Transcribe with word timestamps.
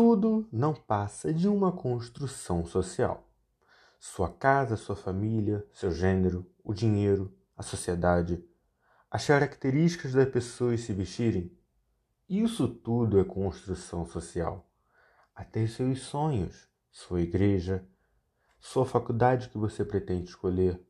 Tudo 0.00 0.46
não 0.52 0.74
passa 0.74 1.34
de 1.34 1.48
uma 1.48 1.72
construção 1.72 2.64
social. 2.64 3.28
Sua 3.98 4.32
casa, 4.32 4.76
sua 4.76 4.94
família, 4.94 5.66
seu 5.72 5.90
gênero, 5.90 6.48
o 6.62 6.72
dinheiro, 6.72 7.36
a 7.56 7.64
sociedade, 7.64 8.40
as 9.10 9.26
características 9.26 10.12
das 10.12 10.30
pessoas 10.30 10.82
se 10.82 10.92
vestirem. 10.92 11.52
Isso 12.28 12.68
tudo 12.68 13.18
é 13.18 13.24
construção 13.24 14.06
social. 14.06 14.70
Até 15.34 15.66
seus 15.66 16.02
sonhos, 16.02 16.68
sua 16.92 17.20
igreja, 17.20 17.84
sua 18.60 18.86
faculdade 18.86 19.48
que 19.48 19.58
você 19.58 19.84
pretende 19.84 20.28
escolher. 20.30 20.80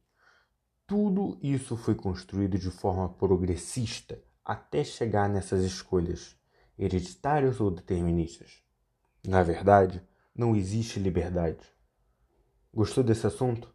Tudo 0.86 1.38
isso 1.42 1.78
foi 1.78 1.94
construído 1.94 2.58
de 2.58 2.70
forma 2.70 3.08
progressista 3.08 4.22
até 4.44 4.84
chegar 4.84 5.30
nessas 5.30 5.64
escolhas, 5.64 6.36
hereditárias 6.78 7.58
ou 7.58 7.70
deterministas. 7.70 8.67
Na 9.28 9.42
verdade, 9.42 10.02
não 10.34 10.56
existe 10.56 10.98
liberdade. 10.98 11.60
Gostou 12.72 13.04
desse 13.04 13.26
assunto? 13.26 13.70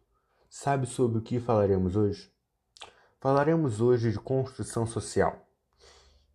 Sabe 0.50 0.84
sobre 0.84 1.18
o 1.18 1.22
que 1.22 1.38
falaremos 1.38 1.94
hoje? 1.94 2.28
Falaremos 3.20 3.80
hoje 3.80 4.10
de 4.10 4.18
construção 4.18 4.84
social 4.84 5.48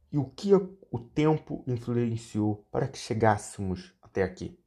e 0.09 0.18
o 0.18 0.23
que 0.23 0.54
o 0.54 1.00
tempo 1.00 1.66
influenciou 1.68 2.66
para 2.72 2.88
que 2.88 2.98
chegássemos 2.98 3.94
até 4.02 4.23
aqui. 4.23 4.58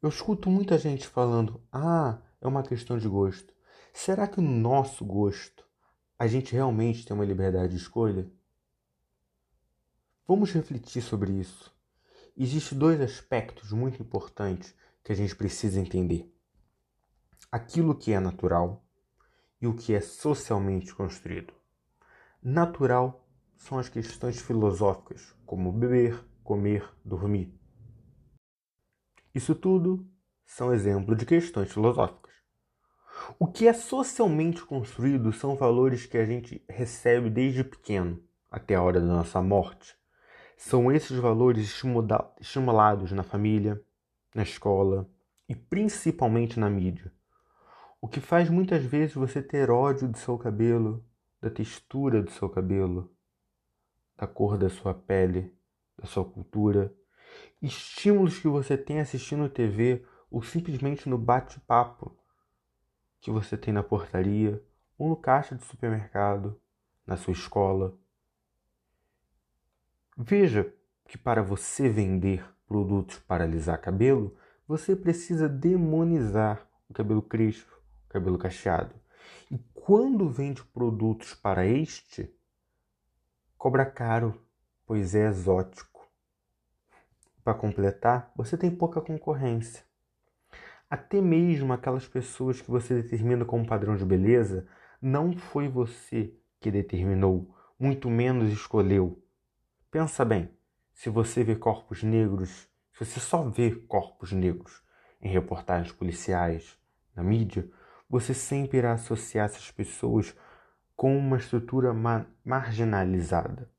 Eu 0.00 0.08
escuto 0.08 0.48
muita 0.48 0.78
gente 0.78 1.06
falando: 1.06 1.62
ah, 1.70 2.22
é 2.40 2.48
uma 2.48 2.62
questão 2.62 2.96
de 2.96 3.06
gosto. 3.06 3.52
Será 3.92 4.26
que 4.26 4.38
o 4.38 4.42
nosso 4.42 5.04
gosto 5.04 5.62
a 6.18 6.26
gente 6.26 6.54
realmente 6.54 7.04
tem 7.04 7.14
uma 7.14 7.26
liberdade 7.26 7.74
de 7.74 7.82
escolha? 7.82 8.26
Vamos 10.26 10.50
refletir 10.52 11.02
sobre 11.02 11.32
isso. 11.32 11.74
Existem 12.36 12.76
dois 12.76 13.00
aspectos 13.00 13.70
muito 13.70 14.02
importantes 14.02 14.74
que 15.04 15.12
a 15.12 15.14
gente 15.14 15.36
precisa 15.36 15.78
entender: 15.78 16.28
aquilo 17.50 17.94
que 17.94 18.12
é 18.12 18.18
natural 18.18 18.84
e 19.60 19.68
o 19.68 19.74
que 19.74 19.94
é 19.94 20.00
socialmente 20.00 20.92
construído. 20.92 21.54
Natural 22.42 23.24
são 23.56 23.78
as 23.78 23.88
questões 23.88 24.42
filosóficas, 24.42 25.32
como 25.46 25.70
beber, 25.70 26.24
comer, 26.42 26.92
dormir. 27.04 27.54
Isso 29.32 29.54
tudo 29.54 30.04
são 30.44 30.74
exemplos 30.74 31.16
de 31.16 31.24
questões 31.24 31.72
filosóficas. 31.72 32.34
O 33.38 33.46
que 33.46 33.68
é 33.68 33.72
socialmente 33.72 34.64
construído 34.64 35.32
são 35.32 35.54
valores 35.54 36.04
que 36.04 36.18
a 36.18 36.26
gente 36.26 36.64
recebe 36.68 37.30
desde 37.30 37.62
pequeno 37.62 38.20
até 38.50 38.74
a 38.74 38.82
hora 38.82 39.00
da 39.00 39.06
nossa 39.06 39.40
morte 39.40 39.96
são 40.64 40.90
esses 40.90 41.18
valores 41.18 41.82
estimulados 42.40 43.12
na 43.12 43.22
família, 43.22 43.78
na 44.34 44.42
escola 44.42 45.06
e 45.46 45.54
principalmente 45.54 46.58
na 46.58 46.70
mídia. 46.70 47.12
O 48.00 48.08
que 48.08 48.18
faz 48.18 48.48
muitas 48.48 48.82
vezes 48.82 49.14
você 49.14 49.42
ter 49.42 49.70
ódio 49.70 50.08
do 50.08 50.16
seu 50.16 50.38
cabelo, 50.38 51.04
da 51.38 51.50
textura 51.50 52.22
do 52.22 52.30
seu 52.30 52.48
cabelo, 52.48 53.14
da 54.16 54.26
cor 54.26 54.56
da 54.56 54.70
sua 54.70 54.94
pele, 54.94 55.54
da 55.98 56.06
sua 56.06 56.24
cultura, 56.24 56.94
estímulos 57.60 58.38
que 58.38 58.48
você 58.48 58.74
tem 58.74 59.00
assistindo 59.00 59.50
TV 59.50 60.02
ou 60.30 60.42
simplesmente 60.42 61.10
no 61.10 61.18
bate-papo 61.18 62.16
que 63.20 63.30
você 63.30 63.54
tem 63.54 63.74
na 63.74 63.82
portaria 63.82 64.64
ou 64.96 65.10
no 65.10 65.16
caixa 65.16 65.54
de 65.54 65.62
supermercado, 65.62 66.58
na 67.06 67.18
sua 67.18 67.34
escola 67.34 67.94
Veja 70.16 70.72
que 71.08 71.18
para 71.18 71.42
você 71.42 71.88
vender 71.88 72.44
produtos 72.68 73.18
para 73.18 73.42
alisar 73.42 73.80
cabelo, 73.80 74.36
você 74.66 74.94
precisa 74.94 75.48
demonizar 75.48 76.68
o 76.88 76.94
cabelo 76.94 77.20
crespo, 77.20 77.76
o 78.06 78.12
cabelo 78.12 78.38
cacheado. 78.38 78.94
E 79.50 79.58
quando 79.74 80.30
vende 80.30 80.62
produtos 80.62 81.34
para 81.34 81.66
este, 81.66 82.32
cobra 83.58 83.84
caro, 83.84 84.40
pois 84.86 85.16
é 85.16 85.26
exótico. 85.26 86.08
Para 87.42 87.54
completar, 87.54 88.32
você 88.36 88.56
tem 88.56 88.70
pouca 88.70 89.00
concorrência. 89.00 89.84
Até 90.88 91.20
mesmo 91.20 91.72
aquelas 91.72 92.06
pessoas 92.06 92.60
que 92.60 92.70
você 92.70 93.02
determina 93.02 93.44
como 93.44 93.66
padrão 93.66 93.96
de 93.96 94.04
beleza, 94.04 94.64
não 95.02 95.36
foi 95.36 95.66
você 95.68 96.32
que 96.60 96.70
determinou, 96.70 97.52
muito 97.78 98.08
menos 98.08 98.52
escolheu 98.52 99.23
Pensa 99.94 100.24
bem, 100.24 100.50
se 100.92 101.08
você 101.08 101.44
vê 101.44 101.54
corpos 101.54 102.02
negros, 102.02 102.68
se 102.92 103.04
você 103.04 103.20
só 103.20 103.48
vê 103.48 103.70
corpos 103.70 104.32
negros 104.32 104.82
em 105.22 105.28
reportagens 105.28 105.92
policiais, 105.92 106.76
na 107.14 107.22
mídia, 107.22 107.70
você 108.10 108.34
sempre 108.34 108.78
irá 108.78 108.94
associar 108.94 109.44
essas 109.44 109.70
pessoas 109.70 110.34
com 110.96 111.16
uma 111.16 111.36
estrutura 111.36 111.94
ma 111.94 112.26
marginalizada. 112.44 113.70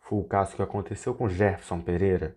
Foi 0.00 0.18
o 0.18 0.24
caso 0.24 0.56
que 0.56 0.62
aconteceu 0.62 1.14
com 1.14 1.28
Jefferson 1.28 1.80
Pereira. 1.80 2.36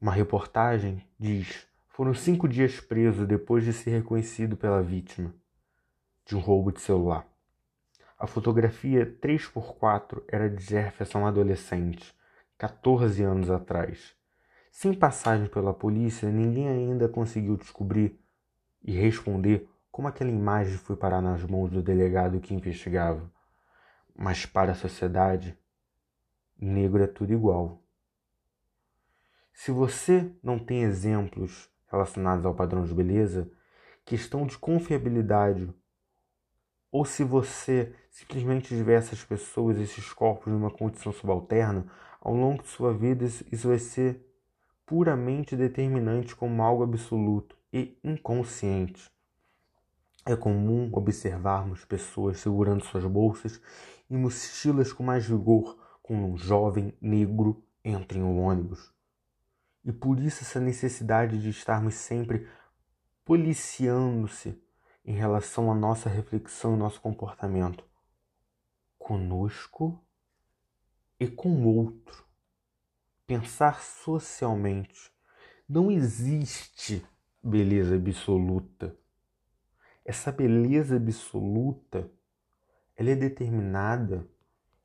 Uma 0.00 0.12
reportagem 0.12 1.06
diz: 1.18 1.68
foram 1.88 2.14
cinco 2.14 2.48
dias 2.48 2.80
preso 2.80 3.26
depois 3.26 3.64
de 3.64 3.74
ser 3.74 3.90
reconhecido 3.90 4.56
pela 4.56 4.82
vítima 4.82 5.34
de 6.24 6.34
um 6.34 6.40
roubo 6.40 6.72
de 6.72 6.80
celular. 6.80 7.35
A 8.18 8.26
fotografia 8.26 9.04
3x4 9.20 10.22
era 10.26 10.48
de 10.48 10.64
Jefferson 10.64 11.26
adolescente, 11.26 12.14
14 12.56 13.22
anos 13.22 13.50
atrás. 13.50 14.16
Sem 14.70 14.94
passagem 14.94 15.46
pela 15.48 15.74
polícia, 15.74 16.30
ninguém 16.30 16.66
ainda 16.66 17.10
conseguiu 17.10 17.58
descobrir 17.58 18.18
e 18.82 18.90
responder 18.90 19.68
como 19.92 20.08
aquela 20.08 20.30
imagem 20.30 20.78
foi 20.78 20.96
parar 20.96 21.20
nas 21.20 21.42
mãos 21.44 21.70
do 21.70 21.82
delegado 21.82 22.40
que 22.40 22.54
investigava. 22.54 23.30
Mas 24.16 24.46
para 24.46 24.72
a 24.72 24.74
sociedade, 24.74 25.58
negro 26.58 27.02
é 27.02 27.06
tudo 27.06 27.34
igual. 27.34 27.82
Se 29.52 29.70
você 29.70 30.32
não 30.42 30.58
tem 30.58 30.84
exemplos 30.84 31.70
relacionados 31.86 32.46
ao 32.46 32.54
padrão 32.54 32.82
de 32.82 32.94
beleza, 32.94 33.50
questão 34.06 34.46
de 34.46 34.56
confiabilidade 34.56 35.70
ou 36.96 37.04
se 37.04 37.22
você 37.22 37.92
simplesmente 38.10 38.74
vê 38.74 38.94
essas 38.94 39.22
pessoas, 39.22 39.76
esses 39.76 40.14
corpos 40.14 40.50
numa 40.50 40.70
condição 40.70 41.12
subalterna, 41.12 41.86
ao 42.18 42.34
longo 42.34 42.62
de 42.62 42.70
sua 42.70 42.94
vida 42.94 43.26
isso 43.26 43.68
vai 43.68 43.78
ser 43.78 44.26
puramente 44.86 45.54
determinante 45.54 46.34
como 46.34 46.62
algo 46.62 46.82
absoluto 46.82 47.54
e 47.70 47.98
inconsciente. 48.02 49.10
É 50.24 50.34
comum 50.34 50.88
observarmos 50.90 51.84
pessoas 51.84 52.40
segurando 52.40 52.82
suas 52.82 53.04
bolsas 53.04 53.60
e 54.08 54.16
mochilas 54.16 54.90
com 54.90 55.02
mais 55.02 55.26
vigor 55.26 55.76
quando 56.02 56.24
um 56.24 56.38
jovem 56.38 56.94
negro 56.98 57.62
entra 57.84 58.16
em 58.16 58.22
um 58.22 58.40
ônibus. 58.40 58.90
E 59.84 59.92
por 59.92 60.18
isso 60.18 60.42
essa 60.42 60.58
necessidade 60.58 61.42
de 61.42 61.50
estarmos 61.50 61.94
sempre 61.94 62.48
policiando-se 63.22 64.58
em 65.06 65.14
relação 65.14 65.70
à 65.70 65.74
nossa 65.74 66.08
reflexão 66.08 66.74
e 66.74 66.78
nosso 66.78 67.00
comportamento 67.00 67.84
conosco 68.98 70.04
e 71.18 71.28
com 71.28 71.48
o 71.48 71.76
outro. 71.76 72.26
Pensar 73.24 73.80
socialmente. 73.80 75.12
Não 75.68 75.92
existe 75.92 77.06
beleza 77.42 77.94
absoluta. 77.94 78.96
Essa 80.04 80.32
beleza 80.32 80.96
absoluta 80.96 82.10
ela 82.96 83.10
é 83.10 83.14
determinada 83.14 84.28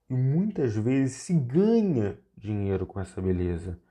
e 0.07 0.13
muitas 0.13 0.75
vezes 0.75 1.23
se 1.23 1.33
ganha 1.33 2.19
dinheiro 2.37 2.85
com 2.85 2.99
essa 2.99 3.19
beleza 3.21 3.81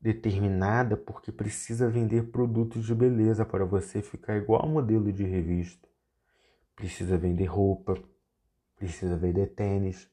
determinada 0.00 0.96
porque 0.96 1.32
precisa 1.32 1.88
vender 1.88 2.30
produtos 2.30 2.86
de 2.86 2.94
beleza 2.94 3.44
para 3.44 3.64
você 3.64 4.00
ficar 4.00 4.36
igual 4.36 4.62
ao 4.62 4.68
modelo 4.68 5.12
de 5.12 5.24
revista. 5.24 5.88
Precisa 6.76 7.18
vender 7.18 7.46
roupa, 7.46 8.00
precisa 8.76 9.16
vender 9.16 9.48
tênis, 9.54 10.08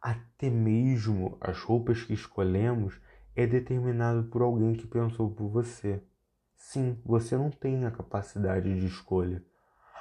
até 0.00 0.50
mesmo 0.50 1.38
as 1.40 1.60
roupas 1.60 2.02
que 2.02 2.12
escolhemos 2.12 3.00
é 3.34 3.46
determinado 3.46 4.24
por 4.24 4.42
alguém 4.42 4.74
que 4.74 4.86
pensou 4.86 5.30
por 5.30 5.48
você. 5.48 6.02
Sim, 6.56 7.00
você 7.04 7.36
não 7.36 7.50
tem 7.50 7.84
a 7.86 7.90
capacidade 7.90 8.78
de 8.78 8.86
escolha. 8.86 9.42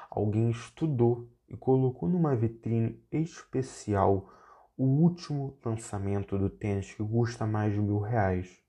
Alguém 0.10 0.50
estudou 0.50 1.30
e 1.48 1.56
colocou 1.56 2.10
numa 2.10 2.36
vitrine 2.36 3.01
especial 3.12 4.30
o 4.77 4.84
último 4.84 5.57
lançamento 5.63 6.38
do 6.38 6.50
tênis 6.50 6.94
que 6.94 7.04
custa 7.04 7.45
mais 7.45 7.74
de 7.74 7.80
mil 7.80 8.00
reais. 8.00 8.62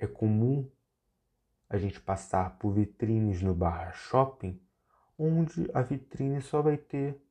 É 0.00 0.06
comum 0.06 0.66
a 1.68 1.76
gente 1.76 2.00
passar 2.00 2.58
por 2.58 2.72
vitrines 2.72 3.42
no 3.42 3.54
bar 3.54 3.94
shopping, 3.94 4.58
onde 5.18 5.70
a 5.74 5.82
vitrine 5.82 6.40
só 6.40 6.62
vai 6.62 6.78
ter 6.78 7.22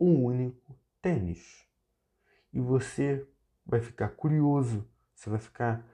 um 0.00 0.24
único 0.24 0.74
tênis. 1.02 1.64
E 2.52 2.60
você 2.60 3.24
vai 3.64 3.80
ficar 3.80 4.08
curioso 4.08 4.88
Você 5.14 5.28
vai 5.28 5.38
ficar 5.38 5.86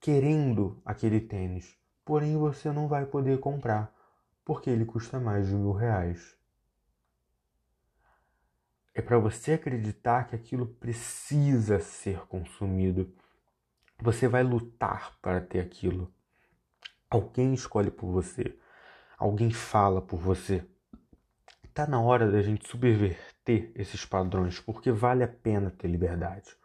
querendo 0.00 0.80
aquele 0.84 1.20
tênis, 1.20 1.76
porém 2.04 2.38
você 2.38 2.70
não 2.70 2.86
vai 2.86 3.04
poder 3.04 3.40
comprar 3.40 3.92
porque 4.44 4.70
ele 4.70 4.84
custa 4.84 5.18
mais 5.18 5.48
de 5.48 5.54
mil 5.56 5.72
reais. 5.72 6.36
É 8.94 9.02
para 9.02 9.18
você 9.18 9.54
acreditar 9.54 10.28
que 10.28 10.36
aquilo 10.36 10.66
precisa 10.66 11.80
ser 11.80 12.24
consumido. 12.28 13.12
Você 13.98 14.28
vai 14.28 14.42
lutar 14.42 15.16
para 15.20 15.40
ter 15.40 15.60
aquilo. 15.60 16.12
Alguém 17.08 17.54
escolhe 17.54 17.90
por 17.90 18.10
você. 18.10 18.58
Alguém 19.18 19.50
fala 19.50 20.02
por 20.02 20.18
você. 20.18 20.64
Tá 21.72 21.86
na 21.86 22.00
hora 22.00 22.30
da 22.30 22.42
gente 22.42 22.68
subverter 22.68 23.72
esses 23.74 24.04
padrões, 24.04 24.60
porque 24.60 24.90
vale 24.90 25.24
a 25.24 25.28
pena 25.28 25.70
ter 25.70 25.88
liberdade. 25.88 26.56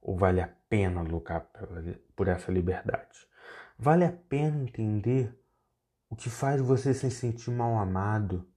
Ou 0.00 0.16
vale 0.16 0.40
a 0.40 0.48
pena 0.68 1.02
lutar 1.02 1.50
por 2.14 2.28
essa 2.28 2.50
liberdade? 2.50 3.26
Vale 3.78 4.04
a 4.04 4.12
pena 4.12 4.62
entender 4.62 5.36
o 6.08 6.16
que 6.16 6.30
faz 6.30 6.60
você 6.60 6.94
se 6.94 7.10
sentir 7.10 7.50
mal 7.50 7.78
amado, 7.78 8.48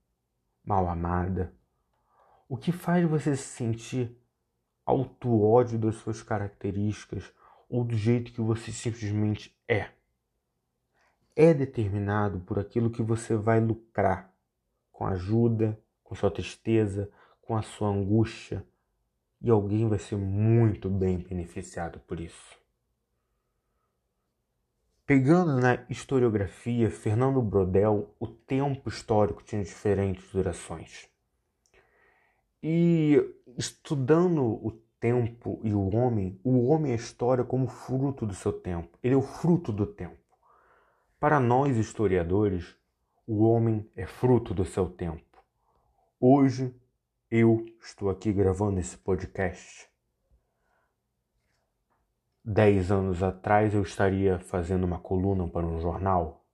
mal 0.64 0.88
amada? 0.88 1.54
O 2.48 2.58
que 2.58 2.72
faz 2.72 3.08
você 3.08 3.36
se 3.36 3.44
sentir 3.44 4.18
auto-ódio 4.86 5.80
das 5.80 5.96
suas 5.96 6.22
características 6.22 7.32
ou 7.74 7.84
do 7.84 7.98
jeito 7.98 8.32
que 8.32 8.40
você 8.40 8.72
simplesmente 8.72 9.52
é? 9.68 9.90
É 11.36 11.56
determinado 11.56 12.40
por 12.42 12.60
aquilo 12.60 12.92
que 12.92 13.02
você 13.02 13.36
vai 13.36 13.60
lucrar 13.60 14.32
com 14.92 15.08
ajuda, 15.08 15.82
com 16.04 16.14
sua 16.14 16.30
tristeza, 16.30 17.10
com 17.42 17.58
a 17.58 17.64
sua 17.64 17.88
angústia, 17.90 18.64
e 19.42 19.50
alguém 19.50 19.90
vai 19.90 19.98
ser 19.98 20.18
muito 20.18 20.88
bem 20.88 21.18
beneficiado 21.18 22.00
por 22.02 22.20
isso. 22.20 22.56
Pegando 25.04 25.60
na 25.60 25.84
historiografia, 25.90 26.92
Fernando 26.92 27.42
Brodel, 27.42 28.16
o 28.20 28.28
tempo 28.28 28.88
histórico 28.88 29.44
tinha 29.44 29.64
diferentes 29.64 30.32
durações. 30.32 31.10
E 32.62 33.18
estudando 33.58 34.44
o 34.44 34.80
tempo 35.04 35.60
e 35.66 35.74
o 35.74 35.94
homem, 35.94 36.40
o 36.46 36.68
homem 36.68 36.94
é 36.94 36.96
a 36.96 36.98
história 36.98 37.44
como 37.44 37.68
fruto 37.68 38.26
do 38.26 38.34
seu 38.34 38.54
tempo. 38.54 38.98
Ele 39.04 39.14
é 39.14 39.18
o 39.18 39.22
fruto 39.22 39.70
do 39.70 39.86
tempo. 39.86 40.16
Para 41.20 41.42
nós 41.42 41.76
historiadores, 41.76 42.74
o 43.28 43.44
homem 43.44 43.86
é 43.98 44.06
fruto 44.06 44.54
do 44.54 44.64
seu 44.64 44.90
tempo. 44.90 45.44
Hoje 46.18 46.74
eu 47.30 47.66
estou 47.82 48.10
aqui 48.10 48.32
gravando 48.32 48.80
esse 48.80 48.98
podcast. 48.98 49.90
Dez 52.42 52.90
anos 52.90 53.22
atrás 53.22 53.74
eu 53.74 53.82
estaria 53.82 54.40
fazendo 54.40 54.86
uma 54.86 55.00
coluna 55.00 55.46
para 55.50 55.66
um 55.66 55.82
jornal. 55.82 56.46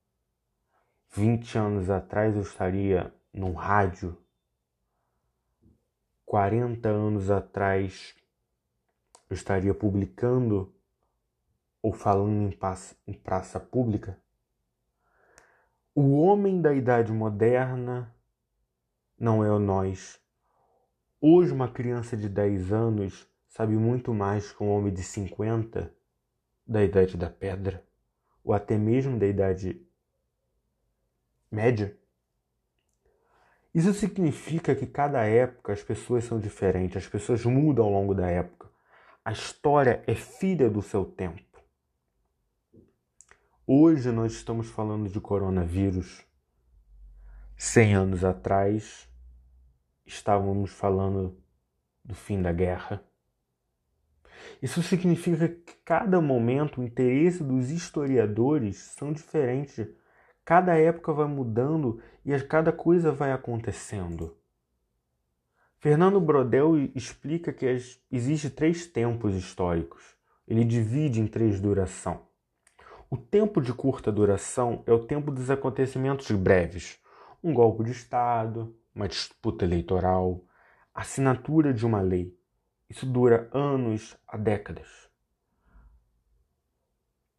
Vinte 1.16 1.56
anos 1.56 1.88
atrás 1.88 2.36
eu 2.36 2.42
estaria 2.42 3.14
num 3.32 3.54
rádio. 3.54 4.18
Quarenta 6.26 6.90
anos 6.90 7.30
atrás 7.30 8.18
eu 9.30 9.34
estaria 9.34 9.74
publicando 9.74 10.74
ou 11.82 11.94
falando 11.94 12.54
em 13.08 13.14
praça, 13.14 13.60
pública. 13.60 14.18
O 15.94 16.20
homem 16.20 16.62
da 16.62 16.74
idade 16.74 17.12
moderna 17.12 18.14
não 19.18 19.44
é 19.44 19.52
o 19.52 19.60
nós 19.60 20.20
Hoje, 21.22 21.52
uma 21.52 21.68
criança 21.68 22.16
de 22.16 22.30
10 22.30 22.72
anos 22.72 23.28
sabe 23.50 23.76
muito 23.76 24.14
mais 24.14 24.54
que 24.54 24.64
um 24.64 24.70
homem 24.70 24.94
de 24.94 25.04
50 25.04 25.94
da 26.66 26.82
idade 26.82 27.18
da 27.18 27.30
pedra, 27.30 27.84
ou 28.42 28.54
até 28.54 28.78
mesmo 28.78 29.20
da 29.20 29.28
idade 29.28 29.86
média. 31.52 31.94
Isso 33.76 33.94
significa 33.94 34.74
que 34.74 34.88
cada 34.88 35.26
época 35.26 35.74
as 35.74 35.84
pessoas 35.84 36.24
são 36.24 36.40
diferentes, 36.40 36.96
as 36.96 37.08
pessoas 37.08 37.44
mudam 37.44 37.84
ao 37.84 37.92
longo 37.92 38.16
da 38.16 38.30
época. 38.30 38.69
A 39.30 39.32
história 39.32 40.04
é 40.08 40.16
filha 40.16 40.72
do 40.72 40.82
seu 40.82 41.06
tempo. 41.06 41.64
Hoje 43.64 44.12
nós 44.12 44.34
estamos 44.34 44.72
falando 44.72 45.08
de 45.08 45.22
coronavírus. 45.22 46.26
Cem 47.56 47.94
anos 47.94 48.24
atrás, 48.24 49.08
estávamos 50.04 50.72
falando 50.72 51.38
do 52.04 52.16
fim 52.16 52.42
da 52.42 52.52
guerra. 52.52 53.04
Isso 54.64 54.82
significa 54.82 55.48
que 55.48 55.76
cada 55.86 56.20
momento 56.20 56.82
o 56.82 56.84
interesse 56.84 57.44
dos 57.44 57.70
historiadores 57.70 58.78
são 58.78 59.14
diferentes. 59.14 59.88
Cada 60.44 60.76
época 60.76 61.14
vai 61.14 61.28
mudando 61.28 62.02
e 62.26 62.36
cada 62.40 62.72
coisa 62.72 63.12
vai 63.12 63.32
acontecendo. 63.32 64.39
Fernando 65.82 66.20
Brodel 66.20 66.78
explica 66.94 67.54
que 67.54 67.66
existe 68.12 68.50
três 68.50 68.86
tempos 68.86 69.34
históricos. 69.34 70.04
Ele 70.46 70.66
divide 70.66 71.22
em 71.22 71.28
três 71.28 71.62
duração. 71.62 72.28
O 73.10 73.16
tempo 73.16 73.62
de 73.62 73.72
curta 73.74 74.12
duração 74.12 74.84
é 74.86 74.92
o 74.92 75.06
tempo 75.06 75.32
dos 75.32 75.50
acontecimentos 75.50 76.30
breves, 76.32 77.00
um 77.42 77.54
golpe 77.54 77.86
de 77.86 77.92
Estado, 77.92 78.76
uma 78.94 79.08
disputa 79.08 79.64
eleitoral, 79.64 80.44
assinatura 80.94 81.74
de 81.74 81.86
uma 81.86 82.02
lei. 82.02 82.38
Isso 82.90 83.06
dura 83.06 83.50
anos 83.54 84.18
a 84.28 84.36
décadas. 84.36 85.10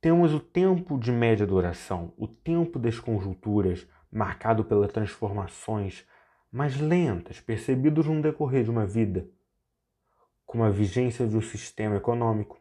Temos 0.01 0.33
o 0.33 0.41
tempo 0.41 0.99
de 0.99 1.13
média 1.13 1.47
duração, 1.47 2.15
o 2.17 2.27
tempo 2.27 2.79
das 2.79 2.99
conjunturas, 2.99 3.87
marcado 4.11 4.65
pelas 4.65 4.91
transformações 4.91 6.07
mais 6.51 6.81
lentas 6.81 7.41
percebidas 7.41 8.07
no 8.07 8.21
decorrer 8.21 8.65
de 8.65 8.71
uma 8.71 8.85
vida, 8.85 9.29
como 10.45 10.65
a 10.65 10.71
vigência 10.71 11.27
de 11.27 11.37
um 11.37 11.41
sistema 11.41 11.97
econômico, 11.97 12.61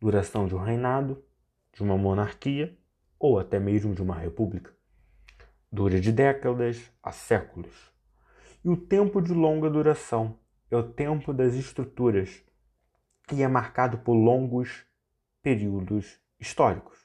duração 0.00 0.46
de 0.46 0.54
um 0.54 0.62
reinado, 0.62 1.24
de 1.72 1.82
uma 1.82 1.96
monarquia 1.96 2.78
ou 3.18 3.38
até 3.38 3.58
mesmo 3.58 3.92
de 3.94 4.02
uma 4.02 4.14
república. 4.14 4.72
Dura 5.70 6.00
de 6.00 6.12
décadas 6.12 6.92
a 7.02 7.10
séculos. 7.10 7.92
E 8.64 8.68
o 8.68 8.76
tempo 8.76 9.20
de 9.20 9.32
longa 9.32 9.68
duração 9.68 10.38
é 10.70 10.76
o 10.76 10.82
tempo 10.82 11.32
das 11.32 11.54
estruturas, 11.54 12.42
que 13.26 13.42
é 13.42 13.48
marcado 13.48 13.98
por 13.98 14.14
longos 14.14 14.86
períodos 15.42 16.20
históricos, 16.38 16.98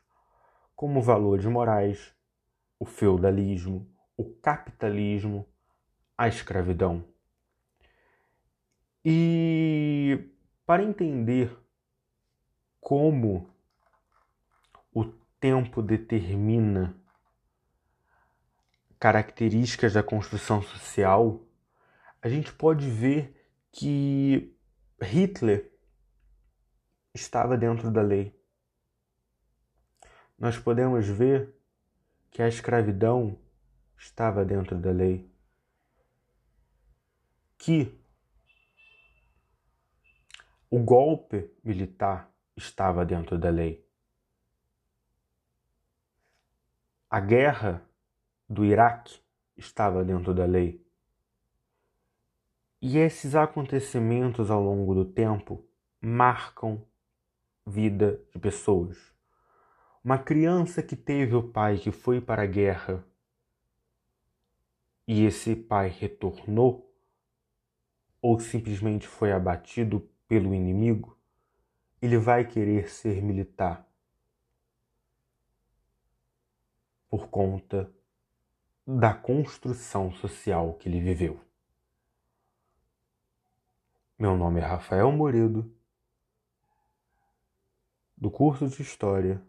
como 0.75 1.01
valores 1.01 1.45
morais, 1.45 2.13
o 2.79 2.85
feudalismo, 2.85 3.89
o 4.15 4.25
capitalismo, 4.25 5.47
a 6.17 6.27
escravidão. 6.27 7.05
E 9.03 10.29
para 10.65 10.83
entender 10.83 11.55
como 12.79 13.49
o 14.93 15.05
tempo 15.39 15.81
determina 15.81 16.95
características 18.99 19.93
da 19.93 20.01
construção 20.01 20.61
social, 20.61 21.45
a 22.21 22.29
gente 22.29 22.53
pode 22.53 22.89
ver 22.89 23.45
que 23.69 24.55
Hitler 25.01 25.69
estava 27.13 27.57
dentro 27.57 27.91
da 27.91 28.01
lei. 28.01 28.33
Nós 30.39 30.57
podemos 30.57 31.05
ver 31.07 31.53
que 32.31 32.41
a 32.41 32.47
escravidão 32.47 33.37
estava 33.97 34.45
dentro 34.45 34.77
da 34.77 34.91
lei. 34.91 35.32
Que 37.65 37.97
o 40.69 40.79
golpe 40.79 41.49
militar 41.63 42.29
estava 42.57 43.05
dentro 43.05 43.37
da 43.37 43.49
lei. 43.49 43.87
A 47.09 47.21
guerra 47.21 47.81
do 48.49 48.65
Iraque 48.65 49.17
estava 49.55 50.03
dentro 50.03 50.33
da 50.33 50.43
lei. 50.43 50.85
E 52.81 52.97
esses 52.97 53.33
acontecimentos 53.33 54.51
ao 54.51 54.61
longo 54.61 54.93
do 54.93 55.05
tempo 55.05 55.65
marcam 56.01 56.85
vida 57.65 58.19
de 58.33 58.39
pessoas. 58.39 58.97
Uma 60.03 60.17
criança 60.17 60.83
que 60.83 60.97
teve 60.97 61.33
o 61.33 61.47
pai 61.47 61.77
que 61.77 61.93
foi 61.93 62.19
para 62.19 62.41
a 62.41 62.45
guerra 62.45 63.07
e 65.07 65.23
esse 65.23 65.55
pai 65.55 65.87
retornou 65.87 66.92
ou 68.23 68.39
simplesmente 68.39 69.05
foi 69.05 69.33
abatido 69.33 70.09
pelo 70.29 70.55
inimigo, 70.55 71.19
ele 72.01 72.17
vai 72.17 72.47
querer 72.47 72.89
ser 72.89 73.21
militar 73.21 73.85
por 77.09 77.27
conta 77.27 77.93
da 78.87 79.13
construção 79.13 80.09
social 80.13 80.75
que 80.75 80.87
ele 80.87 81.01
viveu. 81.01 81.37
Meu 84.17 84.37
nome 84.37 84.61
é 84.61 84.63
Rafael 84.63 85.11
Moredo 85.11 85.69
do 88.15 88.31
curso 88.31 88.69
de 88.69 88.81
História 88.81 89.45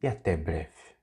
e 0.00 0.06
até 0.06 0.36
breve. 0.36 0.95